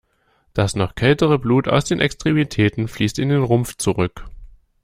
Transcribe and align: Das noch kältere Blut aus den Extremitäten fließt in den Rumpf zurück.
Das 0.55 0.75
noch 0.75 0.95
kältere 0.95 1.37
Blut 1.37 1.67
aus 1.67 1.85
den 1.85 1.99
Extremitäten 1.99 2.87
fließt 2.87 3.19
in 3.19 3.29
den 3.29 3.43
Rumpf 3.43 3.75
zurück. 3.77 4.25